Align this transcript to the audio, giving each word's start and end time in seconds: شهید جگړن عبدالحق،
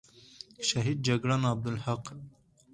شهید 0.67 0.97
جگړن 1.07 1.41
عبدالحق، 1.51 2.03